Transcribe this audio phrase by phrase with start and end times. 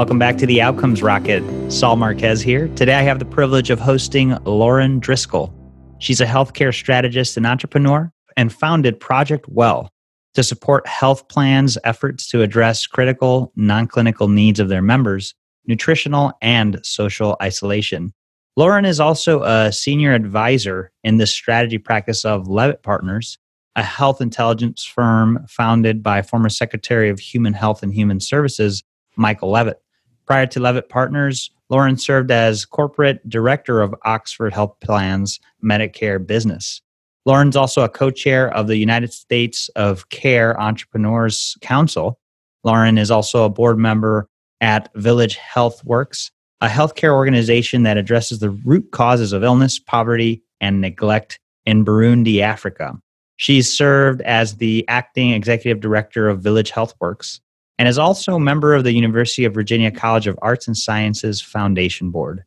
[0.00, 1.44] Welcome back to the Outcomes Rocket.
[1.70, 2.68] Saul Marquez here.
[2.68, 5.52] Today I have the privilege of hosting Lauren Driscoll.
[5.98, 9.90] She's a healthcare strategist and entrepreneur and founded Project Well
[10.32, 15.34] to support health plans' efforts to address critical non clinical needs of their members,
[15.66, 18.14] nutritional and social isolation.
[18.56, 23.36] Lauren is also a senior advisor in the strategy practice of Leavitt Partners,
[23.76, 28.82] a health intelligence firm founded by former Secretary of Human Health and Human Services
[29.16, 29.82] Michael Leavitt.
[30.30, 36.80] Prior to Leavitt Partners, Lauren served as corporate director of Oxford Health Plan's Medicare business.
[37.26, 42.16] Lauren's also a co chair of the United States of Care Entrepreneurs Council.
[42.62, 44.28] Lauren is also a board member
[44.60, 50.44] at Village Health Works, a healthcare organization that addresses the root causes of illness, poverty,
[50.60, 52.96] and neglect in Burundi, Africa.
[53.34, 57.40] She's served as the acting executive director of Village Health Works,
[57.80, 61.40] and is also a member of the University of Virginia College of Arts and Sciences
[61.40, 62.44] Foundation Board.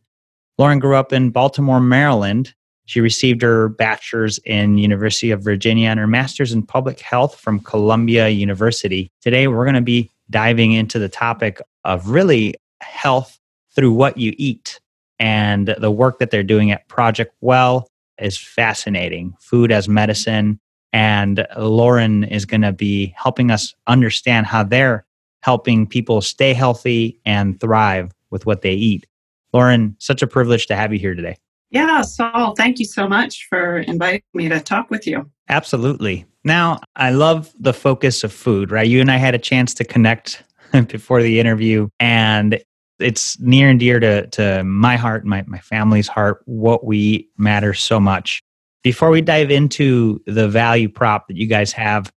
[0.59, 2.53] Lauren grew up in Baltimore, Maryland.
[2.85, 7.61] She received her bachelor's in University of Virginia and her master's in public health from
[7.61, 9.09] Columbia University.
[9.21, 13.39] Today we're going to be diving into the topic of really health
[13.75, 14.79] through what you eat.
[15.17, 17.87] And the work that they're doing at Project Well
[18.19, 19.33] is fascinating.
[19.39, 20.59] Food as medicine.
[20.91, 25.07] And Lauren is going to be helping us understand how they're
[25.43, 29.05] helping people stay healthy and thrive with what they eat.
[29.51, 31.35] Lauren, such a privilege to have you here today.
[31.69, 35.29] Yeah, Saul, thank you so much for inviting me to talk with you.
[35.49, 36.25] Absolutely.
[36.45, 38.87] Now, I love the focus of food, right?
[38.87, 40.43] You and I had a chance to connect
[40.87, 42.63] before the interview, and
[42.99, 46.41] it's near and dear to, to my heart, my, my family's heart.
[46.45, 48.41] What we eat matters so much.
[48.81, 52.11] Before we dive into the value prop that you guys have,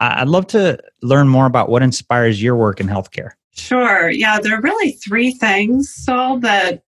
[0.00, 3.32] I'd love to learn more about what inspires your work in healthcare.
[3.52, 4.08] Sure.
[4.08, 6.82] Yeah, there are really three things, Saul, that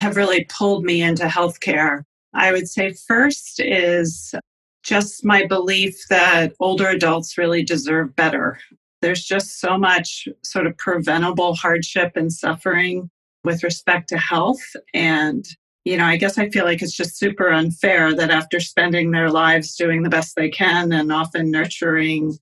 [0.00, 2.02] have really pulled me into healthcare.
[2.34, 4.34] I would say first is
[4.82, 8.58] just my belief that older adults really deserve better.
[9.02, 13.10] There's just so much sort of preventable hardship and suffering
[13.44, 14.62] with respect to health.
[14.92, 15.46] And,
[15.84, 19.30] you know, I guess I feel like it's just super unfair that after spending their
[19.30, 22.38] lives doing the best they can and often nurturing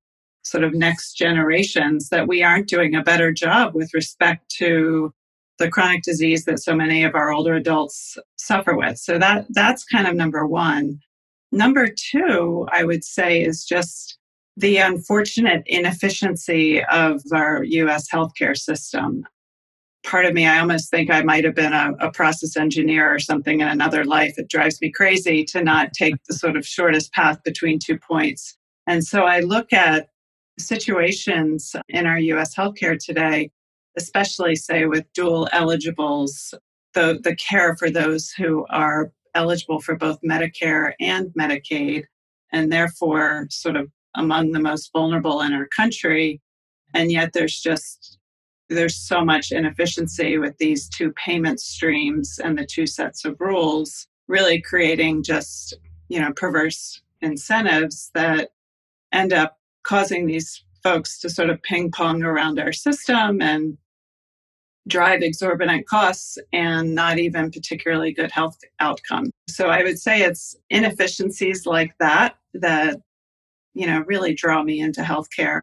[0.48, 5.12] sort of next generations that we aren't doing a better job with respect to
[5.58, 8.98] the chronic disease that so many of our older adults suffer with.
[8.98, 10.98] So that that's kind of number 1.
[11.50, 14.18] Number 2, I would say is just
[14.56, 19.24] the unfortunate inefficiency of our US healthcare system.
[20.04, 23.18] Part of me, I almost think I might have been a, a process engineer or
[23.18, 24.34] something in another life.
[24.36, 28.56] It drives me crazy to not take the sort of shortest path between two points.
[28.86, 30.08] And so I look at
[30.58, 33.50] situations in our US healthcare today,
[33.96, 36.54] especially say with dual eligibles,
[36.94, 42.04] the, the care for those who are eligible for both Medicare and Medicaid,
[42.52, 46.40] and therefore sort of among the most vulnerable in our country.
[46.94, 48.18] And yet there's just
[48.68, 54.06] there's so much inefficiency with these two payment streams and the two sets of rules,
[54.26, 55.74] really creating just,
[56.08, 58.50] you know, perverse incentives that
[59.12, 63.76] end up causing these folks to sort of ping pong around our system and
[64.86, 69.30] drive exorbitant costs and not even particularly good health outcome.
[69.48, 72.96] So I would say it's inefficiencies like that that
[73.74, 75.60] you know really draw me into healthcare.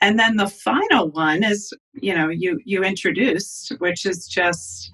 [0.00, 4.90] And then the final one is, you know, you you introduced, which is just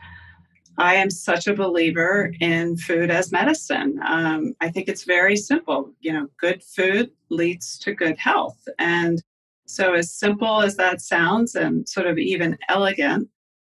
[0.79, 4.01] I am such a believer in food as medicine.
[4.05, 5.93] Um, I think it's very simple.
[6.01, 8.59] You know, good food leads to good health.
[8.79, 9.23] And
[9.67, 13.29] so, as simple as that sounds and sort of even elegant,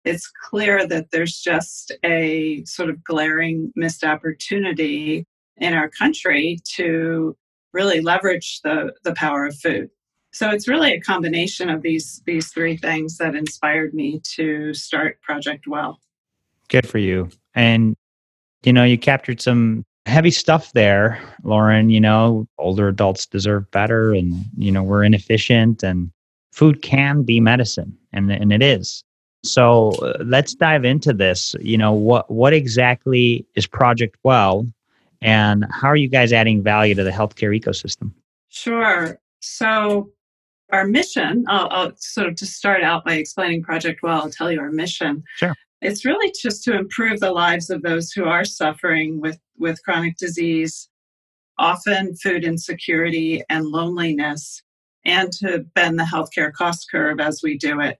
[0.05, 5.25] it's clear that there's just a sort of glaring missed opportunity
[5.57, 7.37] in our country to
[7.73, 9.91] really leverage the, the power of food.
[10.33, 15.21] So it's really a combination of these these three things that inspired me to start
[15.23, 16.01] Project Well.
[16.69, 17.29] Good for you.
[17.55, 17.97] And,
[18.63, 21.91] you know, you captured some heavy stuff there, Lauren.
[21.91, 26.11] You know, older adults deserve better and, you know, we're inefficient and
[26.53, 29.05] food can be medicine and, and it is.
[29.45, 31.55] So uh, let's dive into this.
[31.61, 34.67] You know, what, what exactly is Project Well
[35.23, 38.13] and how are you guys adding value to the healthcare ecosystem?
[38.49, 39.19] Sure.
[39.41, 40.11] So
[40.71, 44.51] our mission, I'll, I'll, sort of just start out by explaining Project Well, I'll tell
[44.51, 45.25] you our mission.
[45.37, 45.55] Sure.
[45.81, 50.17] It's really just to improve the lives of those who are suffering with, with chronic
[50.17, 50.89] disease,
[51.59, 54.63] often food insecurity and loneliness,
[55.05, 57.99] and to bend the healthcare cost curve as we do it.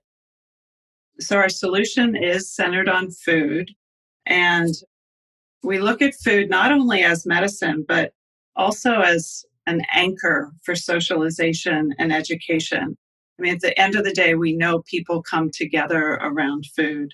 [1.19, 3.71] So our solution is centered on food.
[4.25, 4.73] And
[5.63, 8.13] we look at food not only as medicine, but
[8.55, 12.97] also as an anchor for socialization and education.
[13.37, 17.13] I mean, at the end of the day, we know people come together around food.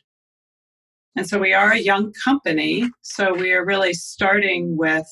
[1.16, 2.90] And so we are a young company.
[3.02, 5.08] So we are really starting with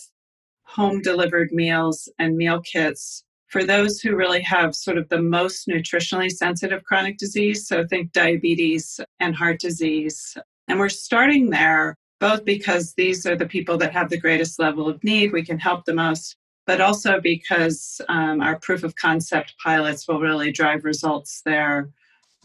[0.63, 5.67] home delivered meals and meal kits for those who really have sort of the most
[5.67, 7.67] nutritionally sensitive chronic disease.
[7.67, 10.35] So think diabetes and heart disease.
[10.67, 14.87] And we're starting there both because these are the people that have the greatest level
[14.87, 19.53] of need, we can help the most, but also because um, our proof of concept
[19.61, 21.89] pilots will really drive results there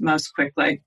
[0.01, 0.83] most quickly.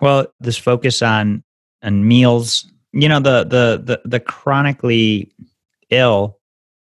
[0.00, 1.44] Well, this focus on
[1.82, 5.32] on meals, you know, the the the, the chronically
[5.90, 6.38] ill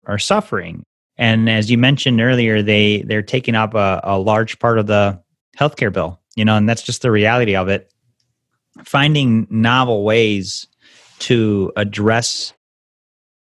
[0.06, 0.84] are suffering
[1.18, 5.20] and as you mentioned earlier, they they're taking up a, a large part of the
[5.58, 6.20] healthcare bill.
[6.36, 7.92] You know, and that's just the reality of it.
[8.84, 10.68] Finding novel ways
[11.20, 12.54] to address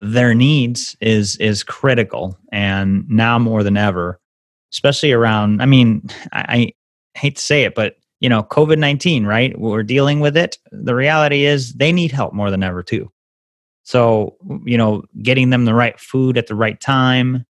[0.00, 4.20] their needs is is critical, and now more than ever,
[4.72, 5.60] especially around.
[5.60, 6.72] I mean, I,
[7.14, 9.58] I hate to say it, but you know, COVID nineteen, right?
[9.58, 10.58] We're dealing with it.
[10.72, 13.10] The reality is they need help more than ever too.
[13.82, 17.44] So, you know, getting them the right food at the right time,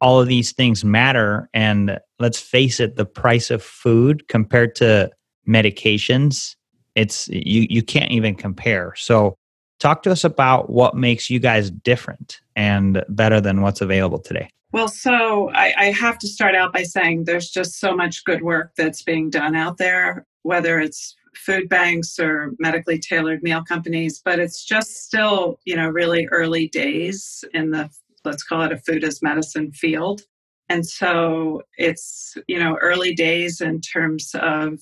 [0.00, 1.48] all of these things matter.
[1.54, 5.10] And let's face it, the price of food compared to
[5.46, 6.56] medications,
[6.96, 8.94] it's you you can't even compare.
[8.96, 9.36] So
[9.78, 14.50] talk to us about what makes you guys different and better than what's available today.
[14.72, 18.42] Well, so I, I, have to start out by saying there's just so much good
[18.42, 24.20] work that's being done out there, whether it's food banks or medically tailored meal companies,
[24.24, 27.90] but it's just still, you know, really early days in the
[28.24, 30.22] let's call it a food as medicine field.
[30.68, 34.78] And so it's, you know, early days in terms of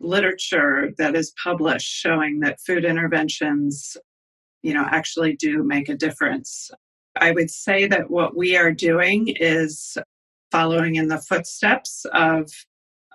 [0.00, 3.96] literature that is published showing that food interventions,
[4.62, 6.70] you know, actually do make a difference.
[7.20, 9.98] I would say that what we are doing is
[10.50, 12.50] following in the footsteps of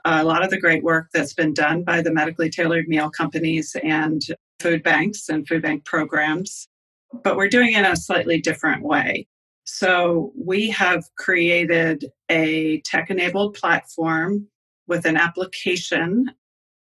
[0.05, 3.75] a lot of the great work that's been done by the medically tailored meal companies
[3.83, 4.21] and
[4.59, 6.67] food banks and food bank programs,
[7.23, 9.27] but we're doing it in a slightly different way.
[9.65, 14.47] So we have created a tech enabled platform
[14.88, 16.31] with an application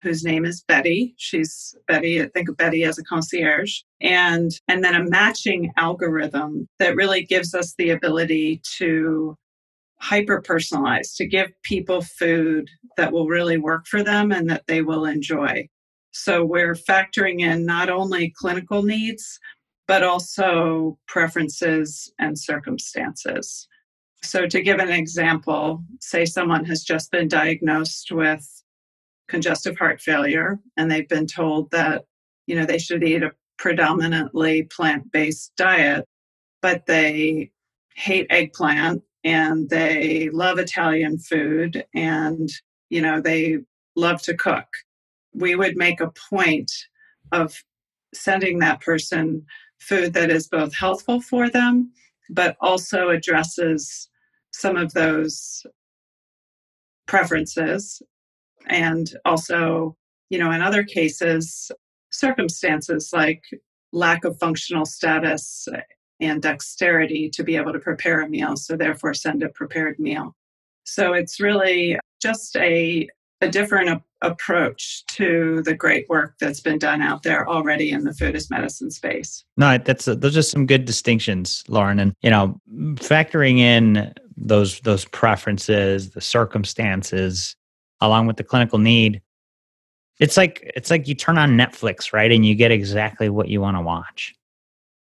[0.03, 1.15] whose name is Betty.
[1.19, 3.81] She's Betty, I think of Betty as a concierge.
[4.01, 9.37] And, and then a matching algorithm that really gives us the ability to
[10.01, 14.83] hyper personalize, to give people food that will really work for them and that they
[14.83, 15.69] will enjoy.
[16.13, 19.39] So we're factoring in not only clinical needs,
[19.87, 23.69] but also preferences and circumstances.
[24.23, 28.47] So, to give an example, say someone has just been diagnosed with
[29.31, 32.05] congestive heart failure and they've been told that
[32.47, 36.05] you know they should eat a predominantly plant-based diet
[36.63, 37.51] but they
[37.95, 42.49] hate eggplant and they love Italian food and
[42.89, 43.59] you know they
[43.97, 44.67] love to cook
[45.35, 46.71] we would make a point
[47.33, 47.63] of
[48.15, 49.45] sending that person
[49.79, 51.93] food that is both healthful for them,
[52.29, 54.09] but also addresses
[54.53, 55.65] some of those
[57.07, 58.03] preferences.
[58.69, 59.97] And also,
[60.29, 61.71] you know, in other cases,
[62.11, 63.43] circumstances like
[63.93, 65.67] lack of functional status
[66.21, 68.57] and dexterity to be able to prepare a meal.
[68.57, 70.37] So, therefore, send a prepared meal.
[70.85, 73.09] So, it's really just a,
[73.41, 78.13] a different approach to the great work that's been done out there already in the
[78.13, 79.45] food as medicine space.
[79.57, 82.61] No, that's a, those are some good distinctions, Lauren, and you know,
[82.97, 87.57] factoring in those those preferences, the circumstances,
[88.01, 89.23] along with the clinical need.
[90.19, 93.61] It's like it's like you turn on Netflix, right, and you get exactly what you
[93.61, 94.35] want to watch,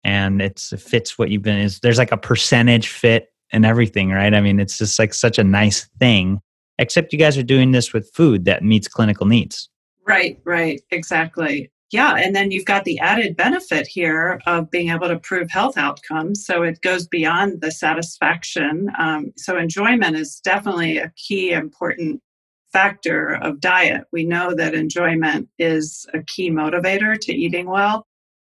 [0.04, 1.60] and it's it fits what you've been.
[1.60, 4.34] Is there's like a percentage fit and everything, right?
[4.34, 6.42] I mean, it's just like such a nice thing
[6.80, 9.70] except you guys are doing this with food that meets clinical needs.
[10.08, 11.72] Right, right, exactly.
[11.92, 15.78] Yeah, and then you've got the added benefit here of being able to prove health
[15.78, 16.46] outcomes.
[16.46, 18.90] So it goes beyond the satisfaction.
[18.98, 22.22] Um, so enjoyment is definitely a key important
[22.72, 24.04] factor of diet.
[24.12, 28.06] We know that enjoyment is a key motivator to eating well.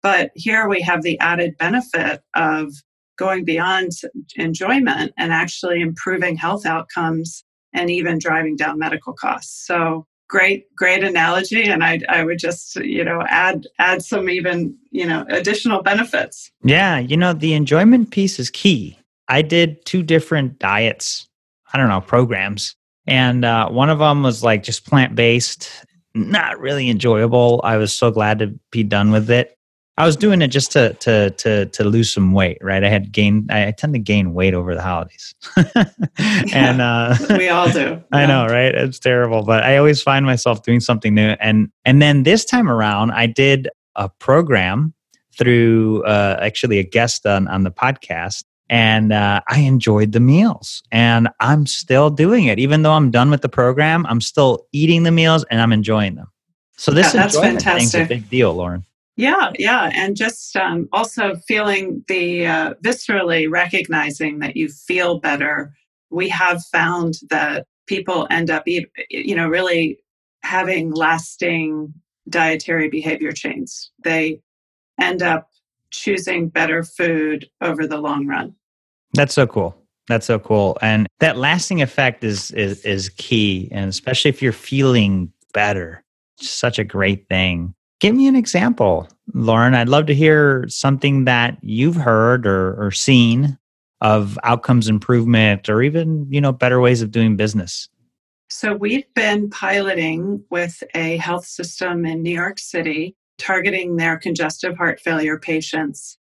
[0.02, 2.72] But here we have the added benefit of
[3.18, 3.92] going beyond
[4.36, 9.66] enjoyment and actually improving health outcomes and even driving down medical costs.
[9.66, 11.64] So great, great analogy.
[11.64, 16.50] And I, I would just, you know, add, add some even, you know, additional benefits.
[16.62, 16.98] Yeah.
[16.98, 18.98] You know, the enjoyment piece is key.
[19.28, 21.28] I did two different diets,
[21.72, 22.76] I don't know, programs.
[23.06, 25.70] And uh, one of them was like just plant based,
[26.14, 27.60] not really enjoyable.
[27.64, 29.56] I was so glad to be done with it.
[29.98, 32.84] I was doing it just to to to to lose some weight, right?
[32.84, 33.50] I had gained.
[33.50, 35.34] I tend to gain weight over the holidays,
[36.52, 37.80] and uh, we all do.
[37.80, 38.00] Yeah.
[38.12, 38.74] I know, right?
[38.74, 41.30] It's terrible, but I always find myself doing something new.
[41.40, 44.92] And and then this time around, I did a program
[45.38, 50.82] through uh, actually a guest on on the podcast, and uh, I enjoyed the meals,
[50.90, 54.06] and I'm still doing it, even though I'm done with the program.
[54.06, 56.30] I'm still eating the meals, and I'm enjoying them.
[56.76, 58.04] So this yeah, that's fantastic.
[58.04, 58.84] a big deal, Lauren.
[59.16, 59.90] Yeah, yeah.
[59.94, 65.72] And just um, also feeling the uh, viscerally recognizing that you feel better.
[66.10, 69.98] We have found that people end up, you know, really
[70.42, 71.94] having lasting
[72.28, 73.70] dietary behavior change.
[74.04, 74.40] They
[75.00, 75.48] end up
[75.96, 78.54] choosing better food over the long run.
[79.14, 79.76] That's so cool.
[80.08, 80.78] That's so cool.
[80.82, 86.04] And that lasting effect is is is key and especially if you're feeling better.
[86.38, 87.74] Such a great thing.
[87.98, 89.74] Give me an example, Lauren.
[89.74, 93.58] I'd love to hear something that you've heard or, or seen
[94.02, 97.88] of outcomes improvement or even, you know, better ways of doing business.
[98.50, 104.76] So we've been piloting with a health system in New York City targeting their congestive
[104.76, 106.18] heart failure patients.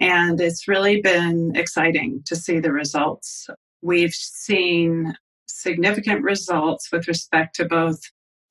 [0.00, 3.48] And it's really been exciting to see the results.
[3.82, 5.14] We've seen
[5.46, 8.00] significant results with respect to both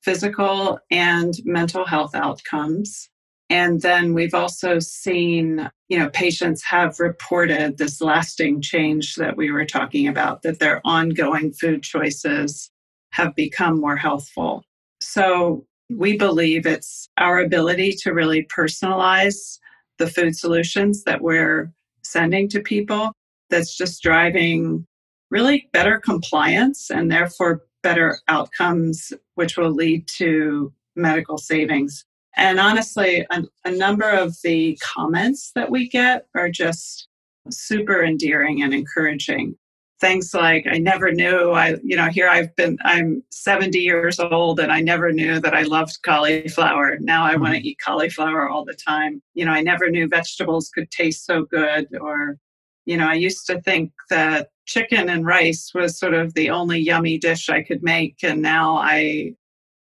[0.02, 3.08] physical and mental health outcomes.
[3.50, 9.50] And then we've also seen, you know, patients have reported this lasting change that we
[9.50, 12.70] were talking about, that their ongoing food choices
[13.12, 14.64] have become more healthful.
[15.00, 19.58] So we believe it's our ability to really personalize
[19.98, 23.12] the food solutions that we're sending to people
[23.50, 24.86] that's just driving
[25.30, 32.04] really better compliance and therefore better outcomes, which will lead to medical savings.
[32.36, 37.08] And honestly, a, a, number of the comments that we get are just
[37.50, 39.56] super endearing and encouraging.
[40.00, 44.60] Things like, I never knew I, you know, here I've been, I'm 70 years old
[44.60, 46.98] and I never knew that I loved cauliflower.
[47.00, 47.66] Now I want to mm-hmm.
[47.66, 49.20] eat cauliflower all the time.
[49.34, 51.88] You know, I never knew vegetables could taste so good.
[52.00, 52.38] Or,
[52.86, 56.78] you know, I used to think that chicken and rice was sort of the only
[56.78, 58.18] yummy dish I could make.
[58.22, 59.32] And now I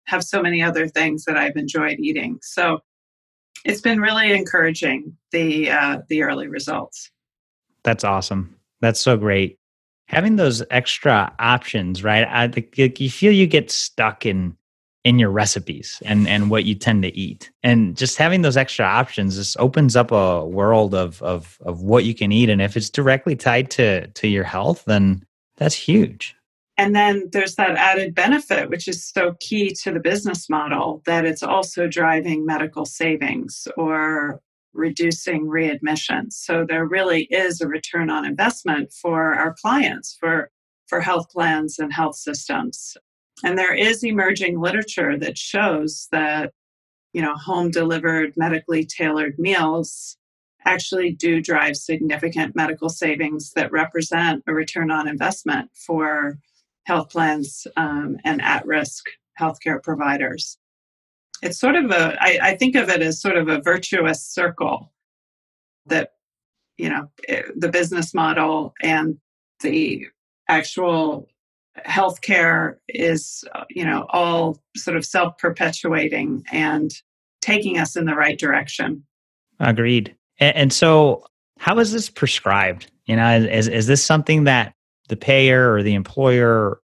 [0.06, 2.38] have so many other things that I've enjoyed eating.
[2.42, 2.80] So
[3.64, 7.11] it's been really encouraging the uh, the early results.
[7.85, 8.56] That's awesome.
[8.80, 9.59] That's so great.
[10.12, 12.26] Having those extra options, right?
[12.28, 14.57] I think you feel you get stuck in
[15.04, 17.50] in your recipes and and what you tend to eat.
[17.62, 22.04] And just having those extra options just opens up a world of of of what
[22.04, 22.49] you can eat.
[22.49, 25.25] And if it's directly tied to to your health then
[25.57, 26.37] that's huge.
[26.78, 31.25] And then there's that added benefit which is so key to the business model that
[31.25, 34.40] it's also driving medical savings or
[34.75, 40.50] reducing readmissions so there really is a return on investment for our clients for
[40.87, 42.97] for health plans and health systems
[43.43, 46.52] and there is emerging literature that shows that,
[47.12, 50.17] you know, home delivered medically tailored meals
[50.64, 56.38] actually do drive significant medical savings that represent a return on investment for
[56.85, 59.07] health plans um, and at risk
[59.41, 60.59] healthcare providers.
[61.42, 64.92] It's sort of a, I, I think of it as sort of a virtuous circle
[65.87, 66.12] that,
[66.78, 69.18] you know, eh, the business model and
[69.61, 70.06] the
[70.49, 71.28] actual
[71.87, 76.92] healthcare is, uh, you know, all sort of self perpetuating and
[77.40, 79.04] taking us in the right direction.
[79.58, 80.14] Agreed.
[80.38, 81.25] And, and, so,
[81.58, 82.90] how is this prescribed?
[83.06, 84.75] You know, is, is this something that
[85.08, 86.80] the payer or the employer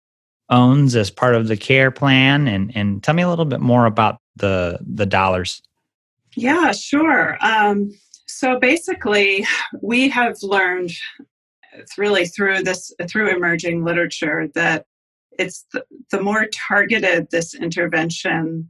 [0.55, 2.49] owns as part of the care plan?
[2.49, 5.63] And, and tell me a little bit more about the, the dollars.
[6.37, 7.37] Yeah, sure.
[7.41, 7.93] Um,
[8.27, 9.47] so basically,
[9.81, 10.91] we have learned
[11.99, 14.87] really through this through emerging literature that
[15.39, 18.69] it's the, the more targeted this intervention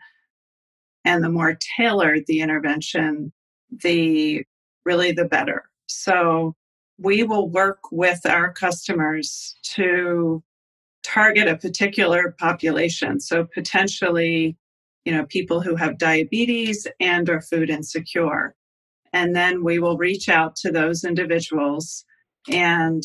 [1.05, 3.33] and the more tailored the intervention
[3.83, 4.45] the
[4.85, 6.55] really the better so
[6.99, 10.43] we will work with our customers to
[11.05, 13.21] target a particular population.
[13.21, 14.57] So potentially
[15.05, 18.55] you know people who have diabetes and are food insecure.
[19.13, 22.05] And then we will reach out to those individuals
[22.51, 23.03] and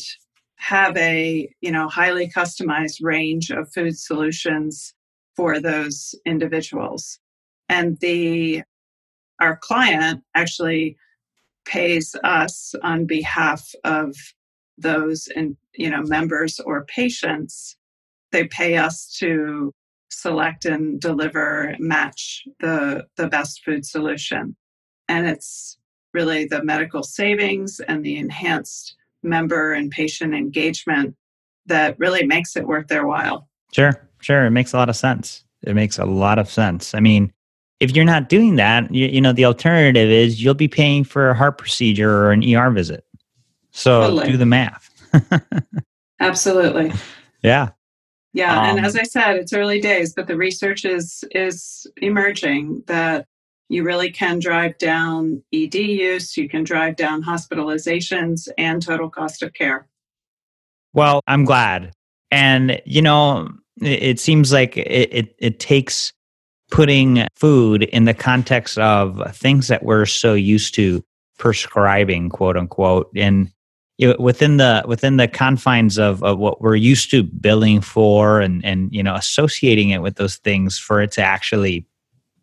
[0.56, 4.94] have a you know highly customized range of food solutions
[5.36, 7.18] for those individuals.
[7.68, 8.62] And the
[9.40, 10.96] our client actually
[11.64, 14.16] pays us on behalf of
[14.78, 17.76] those and you know members or patients
[18.32, 19.72] they pay us to
[20.10, 24.56] select and deliver match the the best food solution.
[25.08, 25.78] And it's
[26.12, 31.14] really the medical savings and the enhanced member and patient engagement
[31.66, 33.48] that really makes it worth their while.
[33.72, 35.44] Sure sure it makes a lot of sense.
[35.62, 36.94] It makes a lot of sense.
[36.94, 37.32] I mean
[37.78, 41.30] if you're not doing that you, you know the alternative is you'll be paying for
[41.30, 43.04] a heart procedure or an er visit.
[43.70, 44.32] So totally.
[44.32, 44.90] do the math.
[46.20, 46.92] Absolutely.
[47.42, 47.70] Yeah
[48.32, 52.84] yeah, um, and as I said, it's early days, but the research is is emerging
[52.86, 53.26] that
[53.68, 59.42] you really can drive down ED use, you can drive down hospitalizations and total cost
[59.42, 59.86] of care.
[60.92, 61.92] Well, I'm glad.
[62.30, 63.48] And you know,
[63.80, 66.12] it, it seems like it, it, it takes
[66.70, 71.02] putting food in the context of things that we're so used to
[71.38, 73.50] prescribing, quote unquote, and
[74.00, 78.40] you know, within the within the confines of, of what we're used to billing for
[78.40, 81.84] and and you know associating it with those things for it to actually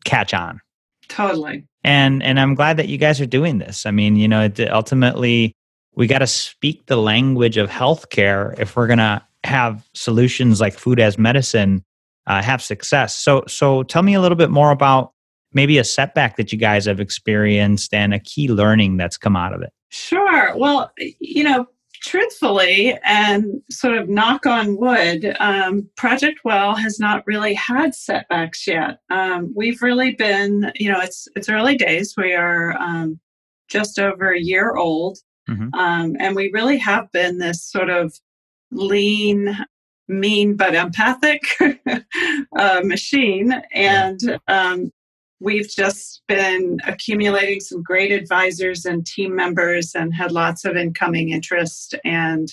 [0.06, 0.62] catch on.
[1.08, 1.66] Totally.
[1.84, 3.88] And and i'm glad that you guys are doing this.
[3.88, 5.56] I mean you know ultimately
[5.96, 10.76] we got to speak the language of healthcare if we're going to have solutions like
[10.76, 11.84] food as medicine
[12.28, 13.16] uh, have success.
[13.16, 15.14] So so tell me a little bit more about
[15.54, 19.54] maybe a setback that you guys have experienced and a key learning that's come out
[19.54, 20.56] of it Sure.
[20.58, 21.67] Well, you know,
[22.01, 28.67] truthfully and sort of knock on wood, um, Project Well has not really had setbacks
[28.67, 29.00] yet.
[29.10, 32.13] Um, we've really been, you know, it's it's early days.
[32.17, 33.20] We are um,
[33.67, 35.17] just over a year old,
[35.50, 35.74] mm-hmm.
[35.74, 38.13] Um, and we really have been this sort of
[38.72, 39.58] lean,
[40.08, 41.41] mean but empathic
[42.58, 43.62] uh, machine.
[43.74, 44.91] And um,
[45.39, 51.30] We've just been accumulating some great advisors and team members and had lots of incoming
[51.30, 52.52] interest and,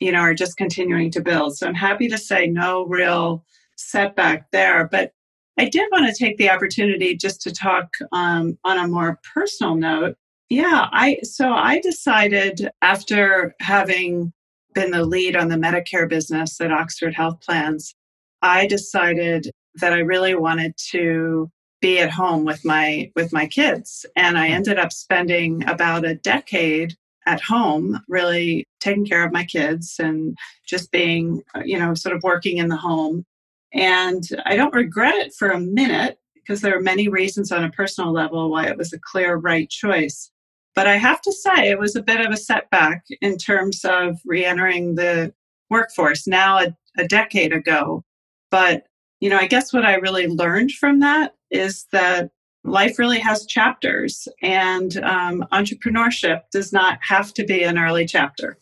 [0.00, 1.56] you know, are just continuing to build.
[1.56, 3.44] So I'm happy to say no real
[3.76, 4.88] setback there.
[4.90, 5.12] But
[5.58, 9.74] I did want to take the opportunity just to talk um, on a more personal
[9.74, 10.16] note.
[10.48, 14.32] Yeah, I so I decided after having
[14.74, 17.94] been the lead on the Medicare business at Oxford Health Plans,
[18.42, 24.06] I decided that I really wanted to be at home with my with my kids.
[24.16, 24.54] And i mm-hmm.
[24.54, 30.36] ended up spending about a decade at home really taking care of my kids and
[30.66, 33.24] just being uh, you know sort of working in the home.
[33.72, 37.70] And i don't regret it for a minute because there are many reasons on a
[37.70, 40.30] personal level why it was a clear right choice.
[40.74, 44.18] But i have to say it was a bit of a setback in terms of
[44.24, 45.32] re-entering the
[45.70, 48.04] workforce now a, a decade ago.
[48.50, 48.86] But
[49.20, 52.30] you know, I guess what I really learned from that is that
[52.64, 58.58] life really has chapters, and um, entrepreneurship does not have to be an early chapter.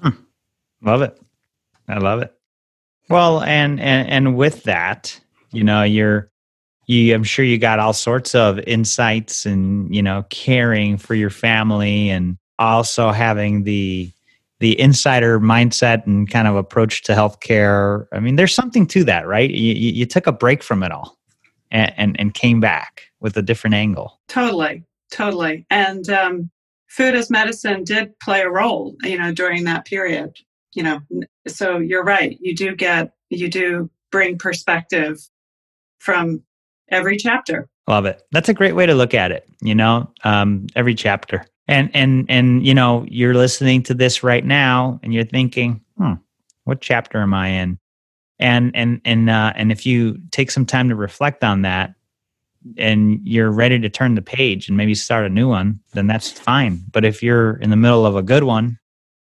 [0.00, 0.10] Hmm.
[0.82, 1.20] Love it.
[1.88, 2.32] I love it.
[3.08, 5.20] Well, and and and with that,
[5.52, 6.30] you know, you're
[6.86, 11.30] you I'm sure you got all sorts of insights and, you know, caring for your
[11.30, 14.10] family and also having the
[14.60, 18.06] the insider mindset and kind of approach to healthcare.
[18.12, 19.50] I mean, there's something to that, right?
[19.50, 21.18] You, you took a break from it all
[21.74, 24.20] and, and, and came back with a different angle.
[24.28, 25.66] Totally, totally.
[25.70, 26.50] And um,
[26.88, 30.36] food as medicine did play a role, you know, during that period.
[30.72, 31.00] You know,
[31.46, 32.38] so you're right.
[32.40, 35.20] You do get, you do bring perspective
[35.98, 36.42] from
[36.90, 37.68] every chapter.
[37.86, 38.22] Love it.
[38.32, 39.46] That's a great way to look at it.
[39.60, 44.44] You know, um, every chapter and and and you know you're listening to this right
[44.44, 46.14] now and you're thinking hmm
[46.64, 47.78] what chapter am i in
[48.38, 51.94] and and and uh, and if you take some time to reflect on that
[52.78, 56.30] and you're ready to turn the page and maybe start a new one then that's
[56.30, 58.78] fine but if you're in the middle of a good one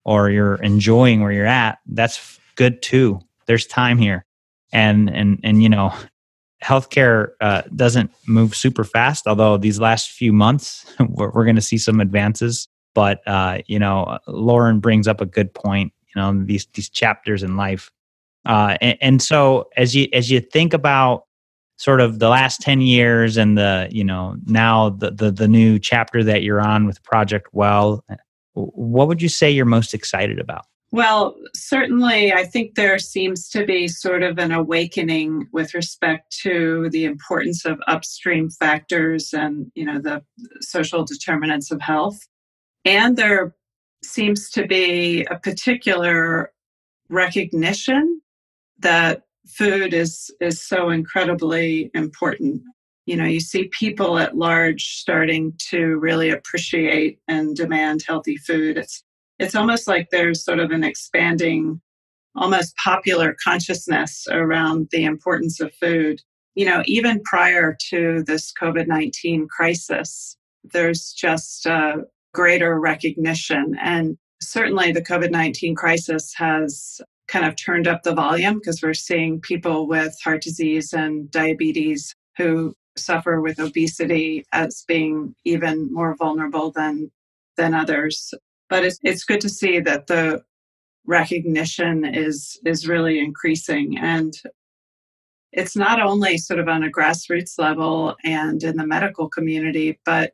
[0.04, 4.24] or you're enjoying where you're at that's good too there's time here
[4.72, 5.94] and and and you know
[6.62, 11.62] healthcare uh, doesn't move super fast, although these last few months we're, we're going to
[11.62, 12.68] see some advances.
[12.94, 15.92] But uh, you know, Lauren brings up a good point.
[16.14, 17.90] You know, these these chapters in life,
[18.46, 21.24] uh, and, and so as you as you think about
[21.76, 25.78] sort of the last 10 years and the you know now the, the the new
[25.78, 28.04] chapter that you're on with project well
[28.54, 33.64] what would you say you're most excited about well, certainly, I think there seems to
[33.64, 39.86] be sort of an awakening with respect to the importance of upstream factors and, you
[39.86, 40.22] know, the
[40.60, 42.18] social determinants of health.
[42.84, 43.54] And there
[44.04, 46.52] seems to be a particular
[47.08, 48.21] recognition
[48.82, 52.62] that food is is so incredibly important.
[53.06, 58.78] You know, you see people at large starting to really appreciate and demand healthy food.
[58.78, 59.02] It's
[59.38, 61.80] it's almost like there's sort of an expanding
[62.34, 66.20] almost popular consciousness around the importance of food.
[66.54, 73.76] You know, even prior to this COVID 19 crisis, there's just a greater recognition.
[73.82, 77.00] And certainly the COVID 19 crisis has
[77.32, 82.14] kind of turned up the volume because we're seeing people with heart disease and diabetes
[82.36, 87.10] who suffer with obesity as being even more vulnerable than
[87.56, 88.34] than others.
[88.68, 90.42] But it's, it's good to see that the
[91.06, 94.34] recognition is is really increasing and
[95.52, 100.32] it's not only sort of on a grassroots level and in the medical community but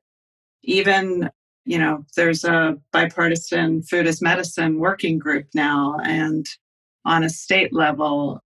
[0.63, 1.31] even
[1.65, 6.47] you know there's a bipartisan food as medicine working group now and
[7.05, 8.41] on a state level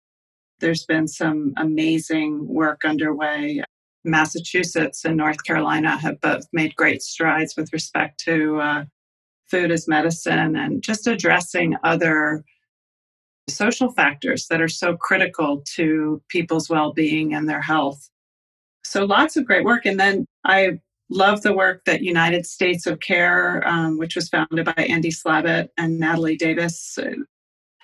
[0.59, 3.63] there's been some amazing work underway.
[4.03, 8.83] Massachusetts and north carolina have both made great strides with respect to uh,
[9.47, 12.43] food as medicine and just addressing other
[13.49, 18.09] social factors that are so critical to people's well-being and their health.
[18.83, 19.85] So lots of great work.
[19.85, 20.79] And then i
[21.11, 25.69] love the work that united states of care um, which was founded by andy slavitt
[25.75, 26.97] and natalie davis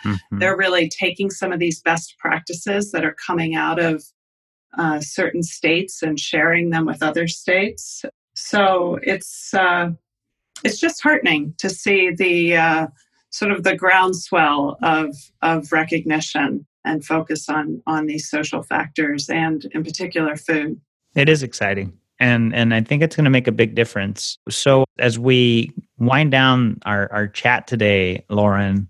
[0.06, 0.39] mm-hmm.
[0.39, 4.04] they're really taking some of these best practices that are coming out of
[4.78, 8.04] uh, certain states and sharing them with other states
[8.36, 9.91] so it's uh,
[10.63, 12.88] it's just heartening to see the uh,
[13.32, 19.65] sort of the groundswell of of recognition and focus on on these social factors and
[19.72, 20.80] in particular food.
[21.15, 21.98] It is exciting.
[22.20, 24.38] And and I think it's going to make a big difference.
[24.50, 28.88] So as we wind down our, our chat today, Lauren,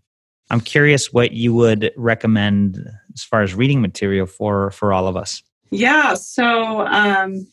[0.49, 2.77] I'm curious what you would recommend
[3.13, 5.41] as far as reading material for for all of us.
[5.71, 7.47] Yeah, so um,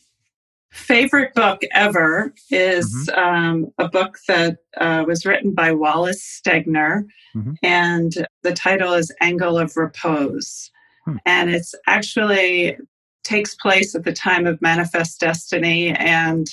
[0.71, 3.19] favorite book ever is mm-hmm.
[3.19, 7.53] um, a book that uh, was written by Wallace Stegner, mm-hmm.
[7.63, 10.71] and the title is Angle of Repose.
[11.05, 11.17] Hmm.
[11.25, 12.77] And it's actually
[13.23, 16.47] takes place at the time of Manifest Destiny, and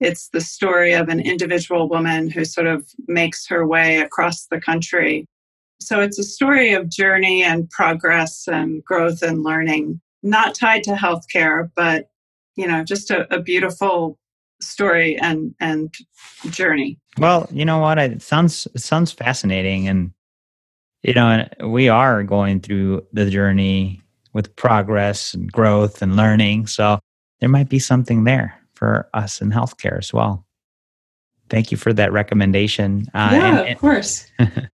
[0.00, 4.60] it's the story of an individual woman who sort of makes her way across the
[4.60, 5.26] country.
[5.86, 10.92] So it's a story of journey and progress and growth and learning, not tied to
[10.92, 12.08] healthcare, but
[12.56, 14.18] you know, just a, a beautiful
[14.60, 15.94] story and and
[16.50, 16.98] journey.
[17.18, 17.98] Well, you know what?
[17.98, 20.12] It sounds it sounds fascinating, and
[21.02, 26.66] you know, we are going through the journey with progress and growth and learning.
[26.66, 26.98] So
[27.40, 30.46] there might be something there for us in healthcare as well.
[31.50, 33.06] Thank you for that recommendation.
[33.12, 34.26] Uh, yeah, and, of course.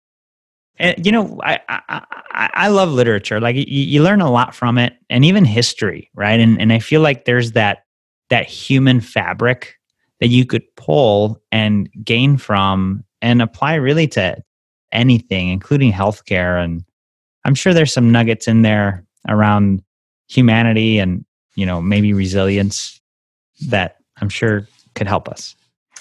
[0.78, 3.40] and you know, I, I I love literature.
[3.40, 6.38] Like you, you learn a lot from it, and even history, right?
[6.38, 7.84] And and I feel like there's that
[8.30, 9.78] that human fabric
[10.20, 14.36] that you could pull and gain from and apply really to
[14.92, 16.62] anything, including healthcare.
[16.62, 16.84] And
[17.44, 19.82] I'm sure there's some nuggets in there around
[20.28, 23.00] humanity and you know maybe resilience
[23.68, 25.54] that I'm sure could help us.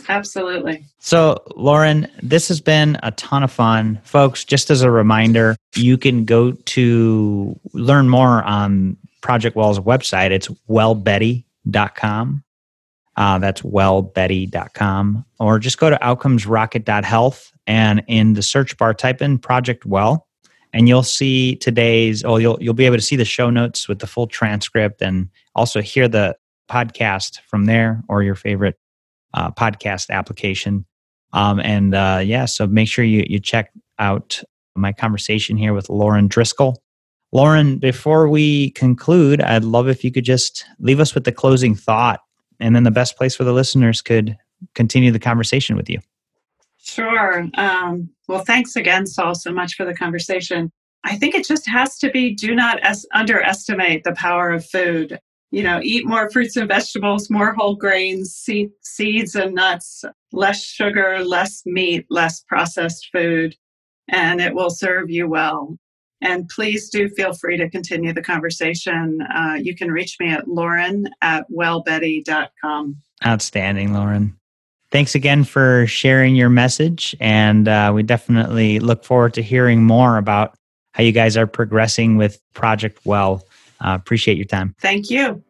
[0.09, 0.85] Absolutely.
[0.99, 3.99] So, Lauren, this has been a ton of fun.
[4.03, 10.31] Folks, just as a reminder, you can go to learn more on Project Well's website.
[10.31, 12.43] It's wellbetty.com.
[13.17, 15.25] Uh, that's wellbetty.com.
[15.39, 20.27] Or just go to outcomesrocket.health and in the search bar, type in Project Well
[20.75, 23.99] and you'll see today's oh you'll you'll be able to see the show notes with
[23.99, 26.35] the full transcript and also hear the
[26.69, 28.77] podcast from there or your favorite
[29.35, 30.85] uh, podcast application.
[31.33, 34.41] Um, and uh, yeah, so make sure you, you check out
[34.75, 36.81] my conversation here with Lauren Driscoll.
[37.31, 41.75] Lauren, before we conclude, I'd love if you could just leave us with the closing
[41.75, 42.21] thought
[42.59, 44.37] and then the best place where the listeners could
[44.73, 45.99] continue the conversation with you.
[46.77, 47.47] Sure.
[47.55, 50.71] Um, well, thanks again, Saul, so much for the conversation.
[51.03, 55.19] I think it just has to be do not es- underestimate the power of food
[55.55, 60.61] you know, eat more fruits and vegetables, more whole grains, seed, seeds and nuts, less
[60.61, 63.55] sugar, less meat, less processed food,
[64.09, 65.77] and it will serve you well.
[66.19, 69.21] And please do feel free to continue the conversation.
[69.33, 72.97] Uh, you can reach me at lauren at wellbetty.com.
[73.25, 74.35] Outstanding, Lauren.
[74.91, 77.15] Thanks again for sharing your message.
[77.21, 80.57] And uh, we definitely look forward to hearing more about
[80.91, 83.45] how you guys are progressing with Project Well.
[83.79, 84.75] Uh, appreciate your time.
[84.79, 85.43] Thank you.